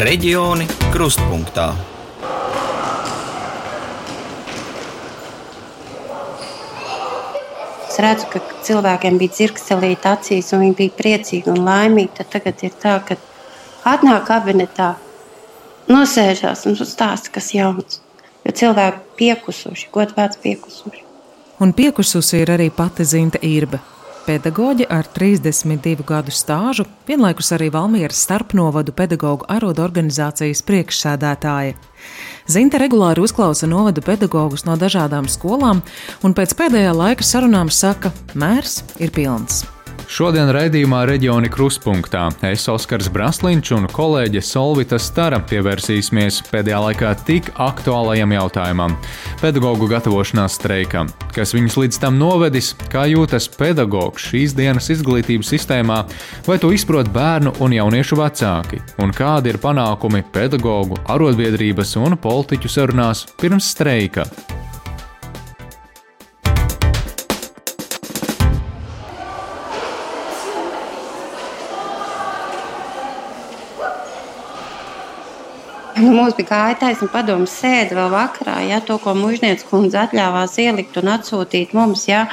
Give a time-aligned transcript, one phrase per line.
[0.00, 1.66] Reģioni krustpunktā.
[7.84, 12.14] Es redzu, ka cilvēkiem bija dzirkstelīte acīs, un viņi bija priecīgi un laimīgi.
[12.16, 13.18] Tad tagad ir tā, ka
[13.92, 14.94] atnāk kabinetā,
[15.92, 18.00] nosēžās un stāsta, kas jauns.
[18.48, 21.04] Jo cilvēki piekusuši, godvārds piekusuši.
[21.60, 23.84] Un piekususi ir arī pati Zinta Irba
[24.26, 31.74] pedagoģe ar 32 gadu stāžu, vienlaikus arī Valmieras starpnovadu pedagoģu arodu organizācijas priekšsēdētāja.
[32.50, 35.84] Zinta regulāri uzklausa novadu pedagogus no dažādām skolām,
[36.24, 39.64] un pēc pēdējā laika sarunām saka, mērs ir pilns.
[40.10, 47.52] Šodien raidījumā reģioni kruspunktā es Oskars Brasliņš un kolēģe Solvita Stara pievērsīsimies pēdējā laikā tik
[47.62, 48.96] aktuālajam jautājumam-
[49.42, 51.12] pedagoģu gatavošanās streikam.
[51.30, 56.02] Kas viņus līdz tam novedis, kā jūtas pedagogs šīs dienas izglītības sistēmā,
[56.44, 62.66] vai to izprot bērnu un jauniešu vecāki, un kādi ir panākumi pedagoģu, arotbiedrības un politiķu
[62.66, 64.26] sarunās pirms streika.
[76.18, 80.96] mums bija gaitais un padomus sēde vēl vakarā, ja to, ko mužnieks kundze atļāvās ielikt
[81.00, 82.26] un atsūtīt mums, ja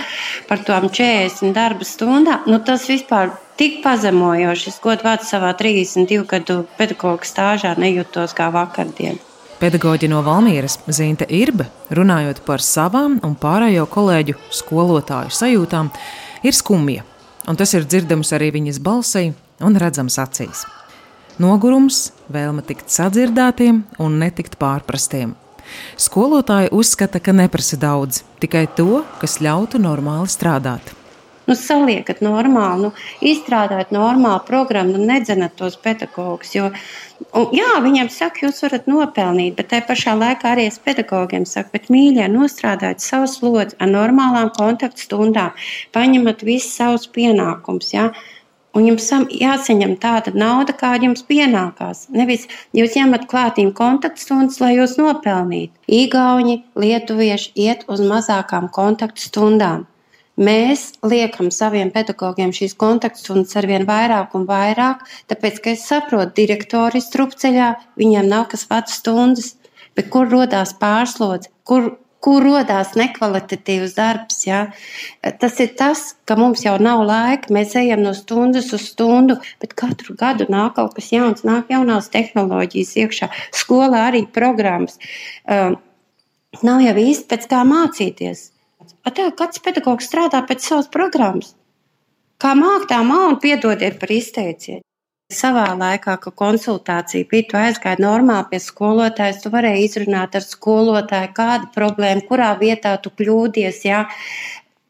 [0.50, 2.48] par tām 40 darba stundām.
[2.48, 4.70] Nu, tas vispār tik pazemojoši.
[4.72, 9.20] Es godu vārdu savā 32 gadu pedagoģa stāžā nejūtos kā vakardien.
[9.58, 15.90] Pedagoģi no Valmieras Zinta Irbe, runājot par savām un pārējo kolēģu skolotāju sajūtām,
[16.45, 17.06] ir skumja,
[17.50, 19.32] un tas ir dzirdams arī viņas balsī
[19.66, 20.68] un redzams acīs.
[21.38, 25.36] Nogurums, vēlme tikt sadzirdētiem un netikt pārprastiem.
[26.00, 30.96] Skolotāji uzskata, ka neprasa daudz, tikai to, kas ļautu normāli strādāt.
[31.48, 32.90] Nu, saliekat normāli, nu,
[33.24, 36.56] izstrādājot normālu programmu, nu, nedzenat tos pedagogus.
[36.58, 36.72] Jo,
[37.30, 41.76] un, jā, viņiem saka, jūs varat nopelnīt, bet tajā pašā laikā arī es pedagogiem saku,
[41.78, 45.54] bet mīļie, nostrādājiet savus lodzi ar normālām kontaktstundām,
[45.95, 47.94] paņemat visus savus pienākumus.
[47.94, 48.10] Ja?
[48.77, 52.05] Un jums jāsaņem tāda nauda, kāda jums pienākās.
[52.14, 52.45] Nevis
[52.77, 55.73] jūs ņemat klātīm kontaktstundas, lai jūs nopelnītu.
[55.89, 59.87] Igauni, lietuvieši iet uz mazākām kontaktstundām.
[60.37, 65.02] Mēs liekam saviem pedagogiem šīs kontaktstundas ar vien vairāk un vairāk,
[65.32, 69.55] tāpēc, ka es saprotu, direktori strupceļā, viņiem nav kas pats stundas,
[69.98, 71.95] bet kur rodās pārslodze, kur
[72.27, 74.42] kur radās nekvalitatīvs darbs.
[74.49, 74.60] Ja?
[75.39, 79.77] Tas ir tas, ka mums jau nav laika, mēs ejam no stundas uz stundu, bet
[79.80, 84.99] katru gadu nāk kaut kas jauns, nāk jaunās tehnoloģijas iekšā, skolā arī programmas.
[85.48, 85.80] Um,
[86.67, 88.49] nav jau īsti pēc kā mācīties.
[89.08, 91.55] Tev kāds pedagogs strādā pēc savas programmas.
[92.43, 94.83] Kā māk, tā māk, un piedodiet par izteicienu.
[95.27, 101.33] Savā laikā, kad konsultācija bija, tu aizgāji normāli pie skolotājas, tu varēji izrunāt ar skolotāju,
[101.36, 103.82] kāda problēma, kurā vietā tu kļūdies.
[103.83, 104.05] Jā.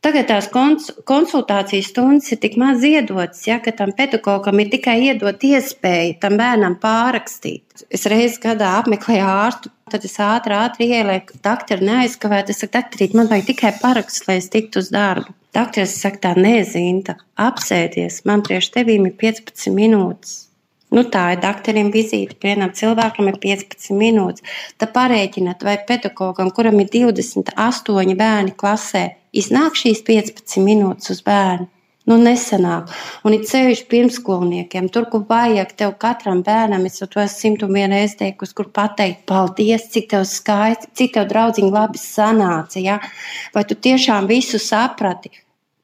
[0.05, 4.99] Tagad tās kons konsultācijas stundas ir tik maz iedotas, ja, ka tam pedagogam ir tikai
[5.07, 7.87] iedot iespēju tam bērnam pārrakstīt.
[7.89, 12.51] Es reizes gadā apmeklēju ārstu, tad es ātri, ātri ielieku, doktori neaizkavēt.
[12.53, 15.33] Es saku, doktorīt, man vajag tikai paraksts, lai es tiktu uz darbu.
[15.57, 20.35] Dakteris saka, tā nezinta, apsēdies, man priekš tevīm ir 15 minūtes.
[20.93, 22.37] Nu, tā ir doktoram vizīte.
[22.43, 24.45] Vienam cilvēkam ir 15 minūtes.
[24.79, 29.03] Tad parēķiniet, vai pedagogam, kuram ir 28 bērni klasē,
[29.35, 31.67] iznāk šīs 15 minūtes uz bērnu.
[32.07, 32.91] Nu, nesenāk.
[33.27, 34.85] Un ir ceļš pirmskolniekiem.
[34.95, 39.89] Tur, kur vajag tev katram bērnam, es to esmu 101 reizes teikusi, kur pateikt, paldies,
[39.91, 42.79] cik tev skaisti, cik tev draudzīgi labi sanāca.
[42.79, 43.01] Ja?
[43.55, 45.33] Vai tu tiešām visu saprati?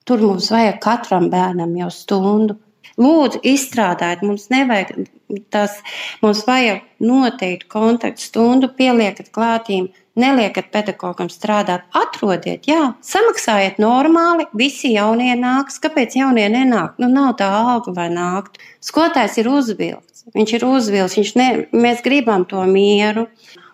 [0.08, 2.56] Tur mums vajag katram bērnam jau stundu.
[3.04, 5.08] Lūdzu, izstrādājiet, mums nevajag
[5.52, 5.80] tas,
[6.22, 14.94] mums vajag noteikti kontaktu stundu, pieliekat klātīm, neliekat pedagogam strādāt, atrodiet, jā, samaksājiet normāli, visi
[14.94, 15.80] jaunie nāks.
[15.83, 17.00] Kāpēc jaunie nenāk?
[17.01, 18.62] Nu, nav tā alga, lai nāktu.
[18.83, 23.27] Skolotājs ir uzvilkts, viņš ir uzvilkts, viņš ne, mēs gribam to mieru.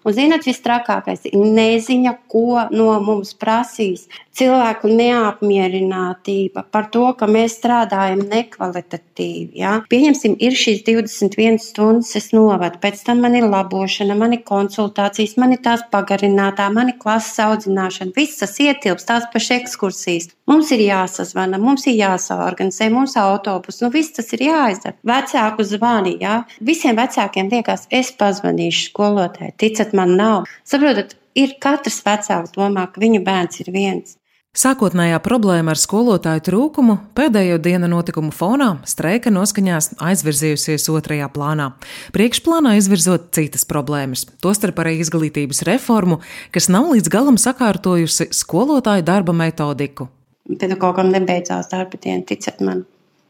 [0.09, 4.07] Un, zinot, viss trakākais ir neziņa, ko no mums prasīs.
[4.39, 9.59] Cilvēku neapmierinātība par to, ka mēs strādājam nekvalitatīvi.
[9.59, 9.73] Ja?
[9.91, 15.35] Pieņemsim, ir šīs 21 stundas, es novadu, pēc tam man ir labošana, man ir konsultācijas,
[15.38, 18.15] man ir tās pagarinātā, man ir klases audzināšana.
[18.15, 20.31] Viss tas ietilps, tās pašas ekskursijas.
[20.50, 24.97] Mums ir jāsazvana, mums ir jāsaorganizē, mums ir autobus, nu viss tas ir jāizdara.
[25.06, 26.39] Vecāku zvani, jā.
[26.39, 26.63] Ja?
[26.71, 30.48] Visiem vecākiem liekas, es pazvanīšu skolotāju, ticat man nav.
[30.68, 34.16] Saprotat, ir katrs vecāks domā, ka viņa bērns ir viens.
[34.57, 41.68] Sākotnējā problēma ar skolotāju trūkumu pēdējo dienu notikumu fonā streika noskaņās aizvirzījusies otrajā plānā.
[42.16, 46.18] Priekšplānā izvirzot citas problēmas, tostarp arī izglītības reformu,
[46.50, 50.10] kas nav līdz galam sakārtojusi skolotāju darba metodiku.
[50.50, 52.88] Pedagogam nebeidzās darba diena, ticiet man.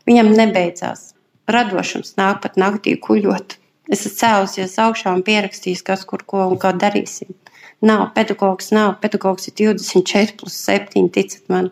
[0.08, 1.12] Viņam nebeidzās.
[1.52, 3.58] Radošums nāk pat naktī kuļot.
[3.90, 7.34] Es esmu cēlusies augšā un pierakstījis, kas kur ko un kā darīsim.
[7.82, 11.72] Nav pedagogs, nav pedagogs, ir 24 plus 7, ticiet man.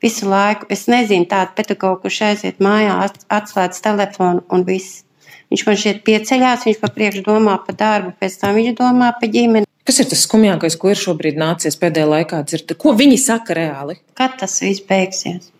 [0.00, 2.94] Visu laiku es nezinu tādu pedagogu, kurš aiziet mājā,
[3.36, 5.02] atslēdz telefonu un viss.
[5.50, 9.32] Viņš man šeit pieceļās, viņš pa priekšu domā par darbu, pēc tam viņš domā par
[9.34, 9.66] ģimeni.
[9.84, 12.78] Kas ir tas skumjākais, ko ir šobrīd nācies pēdējā laikā dzirdēt?
[12.78, 13.98] Ko viņi saka reāli?
[14.14, 15.50] Kad tas viss beigsies?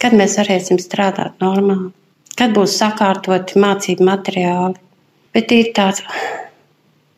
[0.00, 1.92] Kad mēs varēsim strādāt normāli?
[2.34, 4.80] Kad būs sakārtoti mācību materiāli?
[5.34, 6.04] Bet ir tāds,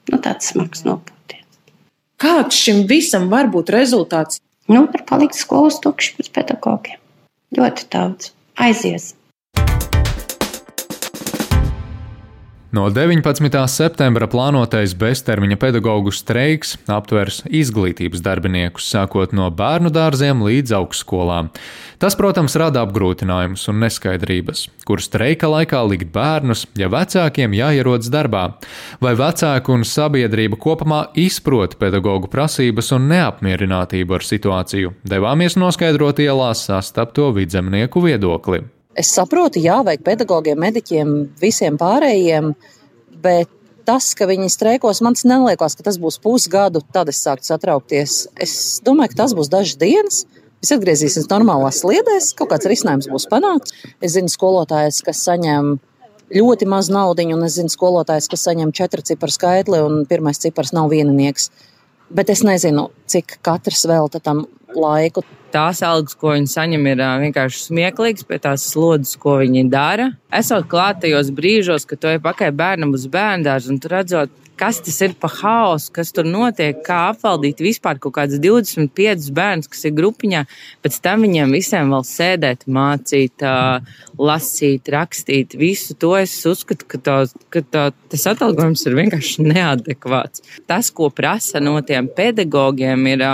[0.08, 1.44] nu, tāds smags nopūties.
[2.22, 4.40] Kāds šim visam var būt rezultāts?
[4.72, 6.98] Nu, var palikt skolas tukšs pēc pedagogiem.
[7.56, 8.32] Ļoti daudz.
[8.56, 9.12] Aizies.
[12.76, 13.56] No 19.
[13.72, 21.48] septembra plānotais beztermiņa pedagoģu streiks aptvers izglītības darbiniekus, sākot no bērnu dārziem līdz augstskolām.
[22.02, 28.44] Tas, protams, rada apgrūtinājumus un neskaidrības, kur streika laikā likt bērnus, ja vecākiem jāierodas darbā.
[29.00, 36.68] Vai vecāki un sabiedrība kopumā izprot pedagoģu prasības un neapmierinātību ar situāciju, devāmies noskaidrot ielās
[36.68, 38.66] sastapto vidzemnieku viedokli.
[38.96, 42.54] Es saprotu, jā, vajag pedagogiem, mediķiem, visiem pārējiem,
[43.20, 43.50] bet
[43.86, 48.24] tas, ka viņi streikos, man neliekas, ka tas būs pusgadu, tad es sāku satraukties.
[48.40, 50.24] Es domāju, ka tas būs dažas dienas.
[50.64, 53.76] Mēs atgriezīsimies normālās sliedēs, kaut kāds risinājums būs panākts.
[54.00, 55.76] Es zinu skolotājus, kas saņem
[56.34, 60.72] ļoti maz naudas, un es zinu skolotājus, kas saņem četru ciparu skaitli, un pirmais cipars
[60.74, 61.50] nav vieninieks.
[62.16, 65.22] Bet es nezinu, cik katrs velta tam laiku
[65.56, 70.12] tās algas, ko viņi saņem, ir vienkārši smieklīgas, bet tās slodzes, ko viņi dara.
[70.36, 74.96] Esot klāt tajos brīžos, kad to ir pakaļ bērnam uz bērndārzu un redzot, kas tas
[75.04, 79.94] ir pa haosu, kas tur notiek, kā apvaldīt vispār kaut kāds 25 bērns, kas ir
[79.96, 80.44] grupiņā,
[80.84, 83.44] pēc tam viņiem visiem vēl sēdēt, mācīt,
[84.16, 87.18] lasīt, rakstīt, visu to es uzskatu, ka, to,
[87.52, 90.44] ka to, tas atalgojums ir vienkārši neadekvāts.
[90.68, 93.24] Tas, ko prasa no tiem pedagogiem, ir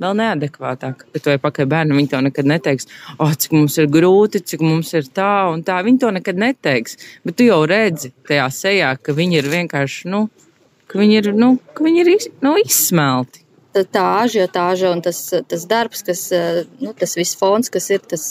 [0.00, 1.04] vēl neadekvātāk.
[1.12, 4.94] Bet vai pakaļ bērnam viņi to nekad neteiks, oh, cik mums ir grūti, cik mums
[4.96, 5.80] ir tā un tā.
[5.84, 6.49] Viņi to nekad neteiks.
[7.26, 10.26] Bet tu jau redzi tajā sejā, ka viņi ir vienkārši, nu,
[10.90, 12.12] ka viņi ir, nu, ka viņi ir
[12.44, 13.44] nu, izsmelti.
[13.70, 16.24] Tā ažiotāža un tas, tas darbs, kas,
[16.82, 18.24] nu, tas viss fons, kas ir, tas,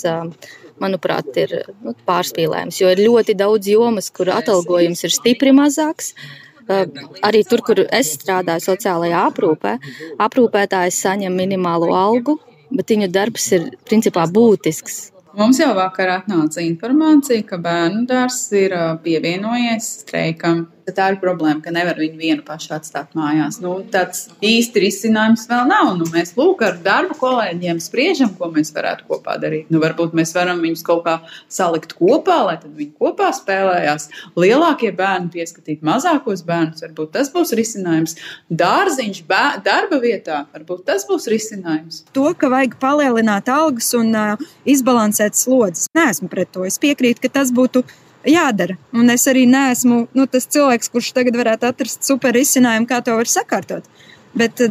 [0.82, 2.80] manuprāt, ir nu, pārspīlējums.
[2.82, 6.14] Jo ir ļoti daudz jomas, kur atalgojums ir stipri mazāks.
[7.26, 9.78] Arī tur, kur es strādāju sociālajā aprūpē,
[10.22, 12.38] aprūpētājs saņem minimālo algu,
[12.70, 15.08] bet viņu darbs ir principā būtisks.
[15.38, 18.74] Mums jau vakar atnāca informācija, ka bērnu dārzs ir
[19.04, 23.60] pievienojies streikam ka tā ir problēma, ka nevar viņu vienu pašu atstāt mājās.
[23.64, 25.92] Nu, tāds īsti risinājums vēl nav.
[26.00, 29.70] Nu, mēs lūk ar darbu kolēģiem spriežam, ko mēs varētu kopā darīt.
[29.74, 31.16] Nu, varbūt mēs varam viņus kaut kā
[31.52, 34.10] salikt kopā, lai viņi kopā spēlējās.
[34.40, 38.18] Lielākie bērni pieskatīt mazākos bērnus, varbūt tas būs risinājums.
[38.50, 42.04] Dārziņš bēr, darba vietā, varbūt tas būs risinājums.
[42.18, 45.90] To, ka vajag palielināt algas un uh, izbalansēt slodzes.
[45.98, 46.66] Nē, esmu pret to.
[46.68, 47.84] Es piekrītu, ka tas būtu
[48.28, 48.78] jādara.
[48.94, 53.16] Un es arī neesmu nu, tas cilvēks, kurš tagad varētu atrast super izcinājumu, kā to
[53.20, 53.86] var sakārtot.
[54.38, 54.62] Bet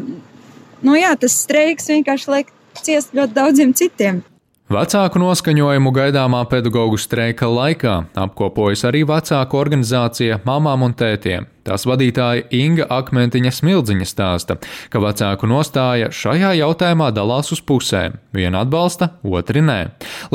[0.83, 2.53] nu, jā, tas streiks vienkārši liek
[2.85, 4.23] ciest ļoti daudziem citiem.
[4.69, 11.47] Vecāku noskaņojumu gaidāmā pedagoģu streika laikā apkopojas arī vecāku organizācija Mamām un Tētiem.
[11.65, 14.59] Tās vadītāja Inga Akmentiņa Smildziņa stāsta,
[14.93, 18.21] ka vecāku nostāja šajā jautājumā dalās uz pusēm.
[18.37, 19.79] Viena atbalsta, otri nē.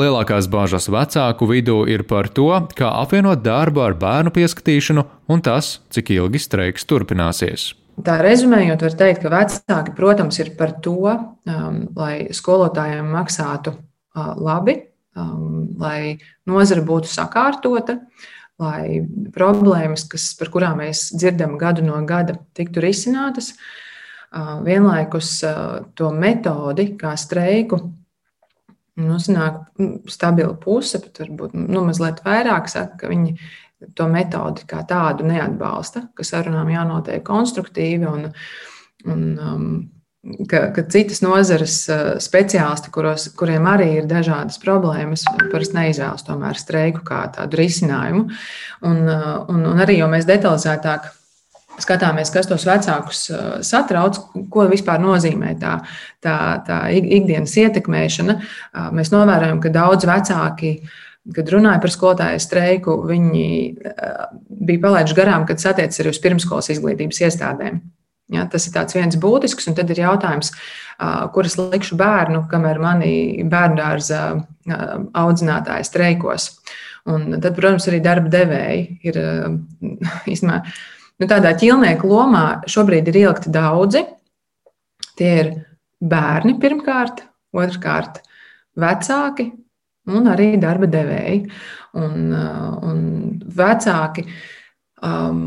[0.02, 5.76] Lielākās bāžas vecāku vidū ir par to, kā apvienot darbu ar bērnu pieskatīšanu un tas,
[5.94, 7.70] cik ilgi streiks turpināsies.
[8.02, 13.78] Tā rezumējot, var teikt, ka vecāki, protams, ir par to, um, lai skolotājiem maksātu
[14.14, 14.78] labi,
[15.14, 17.98] lai nozara būtu sakārtota,
[18.62, 19.02] lai
[19.34, 23.54] problēmas, kas, par kurām mēs dzirdam gadu no gada, tiktu risinātas.
[24.34, 25.36] Vienlaikus
[25.94, 27.78] to metodi, kā streiku,
[28.98, 29.60] nu, sanāk
[30.10, 33.36] stabila puse, pat varbūt nu, mazliet vairāk saka, ka viņi
[33.98, 38.28] to metodi kā tādu neatbalsta, ka sarunām jānotiek konstruktīvi un,
[39.10, 39.66] un um,
[40.48, 41.76] ka, ka citas nozares
[42.22, 48.24] speciālisti, kuros, kuriem arī ir dažādas problēmas, parasti neizvēlas tomēr streiku kā tādu risinājumu.
[48.88, 51.10] Un, un, un arī, jo mēs detalizētāk
[51.82, 53.24] skatāmies, kas tos vecākus
[53.66, 54.20] satrauc,
[54.52, 55.78] ko vispār nozīmē tā,
[56.22, 58.38] tā, tā ikdienas ietekmēšana,
[58.94, 60.76] mēs novērojam, ka daudz vecāki.
[61.34, 63.46] Kad runāja par skolotāju streiku, viņi
[64.68, 67.78] bija palaiduši garām, kad satiecas arī uz pirmskolas izglītības iestādēm.
[68.32, 70.54] Ja, tas ir viens būtisks, un tad ir jautājums,
[71.34, 74.22] kuras likšu bērnu, kamēr mani bērnu dārza
[75.12, 76.48] audzinātāji streikos.
[77.04, 79.18] Un tad, protams, arī darba devēji ir
[80.32, 80.62] īstenībā
[81.20, 84.02] Nu, tādā ķīlnieku lomā šobrīd ir ielikti daudzi.
[85.14, 85.50] Tie ir
[86.02, 87.22] bērni pirmkārt,
[87.54, 88.18] otrkārt
[88.80, 89.52] vecāki
[90.10, 91.44] un arī darba devēji.
[91.94, 93.04] Un, un
[93.54, 94.26] vecāki
[95.06, 95.44] um,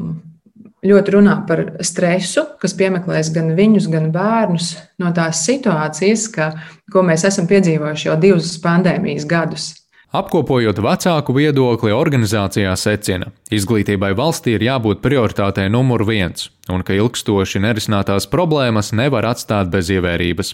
[0.85, 6.51] ļoti runā par stresu, kas piemeklēs gan viņus, gan bērnus no tās situācijas, ka,
[6.93, 9.73] ko mēs esam piedzīvojuši jau divus pandēmijas gadus.
[10.15, 17.59] Apkopojot vecāku viedokli, organizācijā secina, izglītībai valstī ir jābūt prioritātei numur viens, un ka ilgstoši
[17.65, 20.53] nerisinātās problēmas nevar atstāt bez ievērības.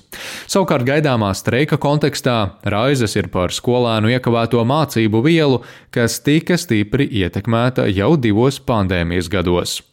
[0.50, 5.62] Savukārt gaidāmā streika kontekstā raizes ir par skolēnu iekavēto mācību vielu,
[5.94, 9.84] kas tika stipri ietekmēta jau divos pandēmijas gados.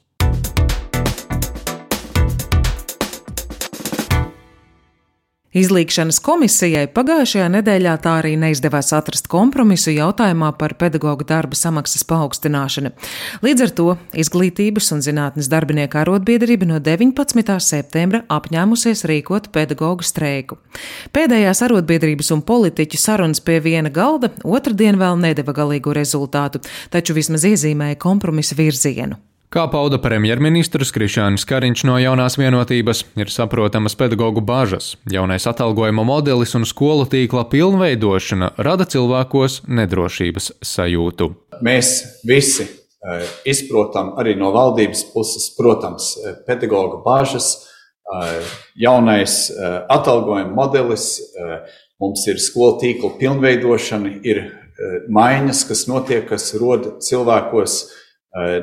[5.50, 12.92] Izlīkšanas komisijai pagājušajā nedēļā tā arī neizdevās atrast kompromisu jautājumā par pedagoģu darba samaksas paaugstināšanu.
[13.42, 13.86] Līdz ar to
[14.22, 17.56] Izglītības un zinātnes darbinieku arotbiedrība no 19.
[17.66, 20.60] septembra apņēmusies rīkot pedagoģu streiku.
[21.10, 26.62] Pēdējās arotbiedrības un politiķu sarunas pie viena galda otrdien vēl nedeva galīgu rezultātu,
[26.94, 29.18] taču vismaz iezīmēja kompromisa virzienu.
[29.50, 34.92] Kā pauda premjerministrs Krišānis Kariņš no jaunās vienotības, ir saprotamas pedagoģu bažas.
[35.10, 41.26] Jaunais atalgojuma modelis un skolu tīkla pilnveidošana rada cilvēkos nedrošības sajūtu.
[41.66, 41.90] Mēs
[42.30, 47.48] visi eh, izprotam arī no valdības puses, protams, eh, pedagoģu bažas.
[48.06, 48.52] Eh,
[48.86, 49.48] jaunais
[49.90, 51.08] atalgojuma modelis,
[51.98, 54.44] mums ir skolu tīkla pilnveidošana, ir
[55.10, 57.80] maiņas, kas notiek, kas roda cilvēkos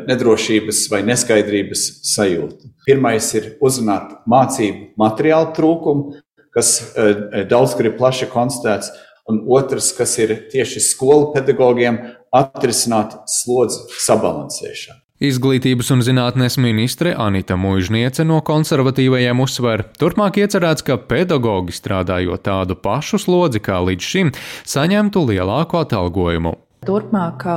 [0.08, 2.70] nedrošības vai neskaidrības sajūta.
[2.88, 6.22] Pirmais ir uzrunāt mācību materiālu trūkumu,
[6.56, 8.94] kas eh, daudz kur ir plaši konstatēts,
[9.28, 12.00] un otrs, kas ir tieši skolu pedagogiem,
[12.32, 15.04] atrisināt slodzi sabalansēšanu.
[15.18, 22.78] Izglītības un zinātnes ministre Anita Mūžniece no konservatīvajiem uzsver, turpmāk iecerēts, ka pedagoģi strādājot tādu
[22.78, 24.30] pašu slodzi kā līdz šim,
[24.70, 26.54] saņemtu lielāku atalgojumu.
[26.86, 27.48] Turpmāk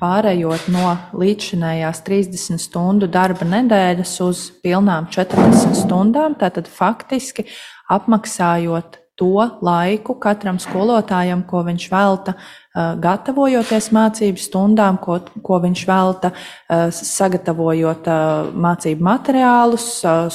[0.00, 7.46] pārējot no līdzšinējās 30 stundu darba nedēļas uz pilnām 40 stundām, tātad faktiski
[7.92, 12.34] apmaksājot to laiku katram skolotājam, ko viņš velta
[13.00, 16.30] gatavojoties mācību stundām, ko, ko viņš velta
[16.92, 18.10] sagatavojot
[18.66, 19.86] mācību materiālus,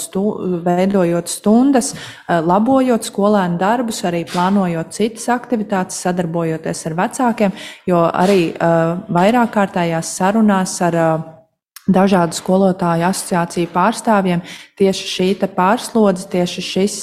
[0.02, 0.24] stu,
[0.66, 1.92] veidojot stundas,
[2.28, 7.54] labojot skolēnu darbus, arī plānojot citas aktivitātes, sadarbojoties ar vecākiem,
[7.90, 10.98] jo arī vairāk kārtējās sarunās ar
[11.92, 14.44] dažādu skolotāju asociāciju pārstāvjiem
[14.80, 16.98] tieši šī pārslodze, tieši šis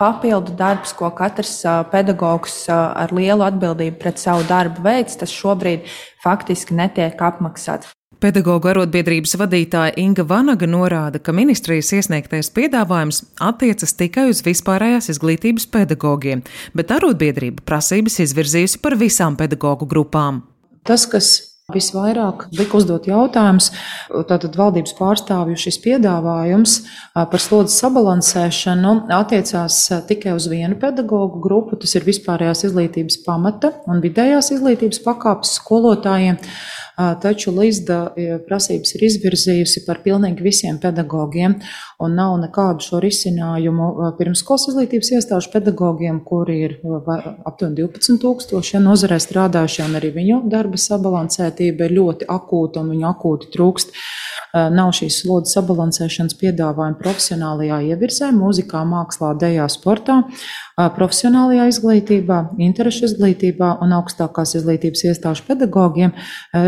[0.00, 1.60] papildu darbs, ko katrs
[1.92, 5.88] pedagogs ar lielu atbildību pret savu darbu veids, tas šobrīd
[6.24, 7.92] faktiski netiek apmaksāts.
[8.20, 15.64] Pedagoģa arotbiedrības vadītāja Inga Vanaga norāda, ka ministrijas iesniegtais piedāvājums attiecas tikai uz vispārējās izglītības
[15.72, 16.42] pedagogiem,
[16.76, 20.42] bet arotbiedrība prasības izvirzījusi par visām pedagoģu grupām.
[20.84, 23.70] Tas, kas Visvairāk lika uzdot jautājums,
[24.28, 26.76] tātad valdības pārstāvju šis piedāvājums
[27.14, 34.02] par slodzes sabalansēšanu attiecās tikai uz vienu pedagoģu grupu, tas ir vispārējās izglītības pamata un
[34.04, 36.40] vidējās izglītības pakāpes skolotājiem
[37.22, 37.98] taču Līsda
[38.46, 41.56] prasības ir izvirzījusi par pilnīgi visiem pedagogiem,
[42.00, 46.76] un nav nekādu šo risinājumu pirmskolas izglītības iestāžu pedagogiem, kuri ir
[47.48, 52.94] aptuveni 12 tūkstoši ja, nozarē strādājušie, un arī viņu darba sabalansētība ir ļoti akūta, un
[52.94, 53.94] viņu akūti trūkst.
[54.54, 60.20] Nav šīs slodzes sabalansēšanas piedāvājuma profesionālajā ievirzē, mūzikā, mākslā, dejā, sportā,
[60.96, 66.14] profesionālajā izglītībā, interešu izglītībā un augstākās izglītības iestāžu pedagogiem,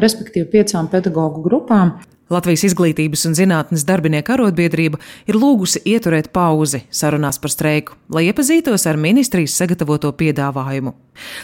[0.05, 1.97] respektīvi piecām pedagoģu grupām.
[2.33, 8.87] Latvijas izglītības un zinātnes darbinieku arotbiedrība ir lūgusi ieturēt pauzi sarunās par streiku, lai iepazītos
[8.89, 10.95] ar ministrijas sagatavoto piedāvājumu.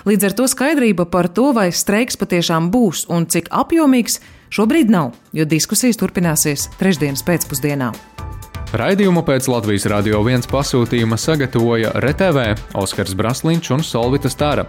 [0.09, 4.23] Līdz ar to skaidrība par to, vai streiks patiešām būs un cik apjomīgs,
[4.55, 7.93] šobrīd nav, jo diskusijas turpināsies trešdienas pēcpusdienā.
[8.77, 12.45] Raidījumu pēc Latvijas Rādio 1 pasūtījuma sagatavoja RTV
[12.77, 14.67] Oskars Brasliņš un Solvita Stāra.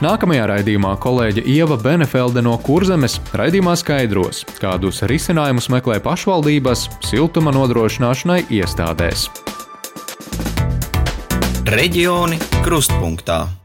[0.00, 8.46] Nākamajā raidījumā kolēģe Ieva Benefelde no Kurzemes raidījumā skaidros, kādus risinājumus meklē pašvaldības siltuma nodrošināšanai
[8.48, 9.28] iestādēs.
[11.68, 13.61] Reģioni krustpunktā.